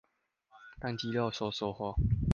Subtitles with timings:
[0.79, 1.93] 當肌肉收縮後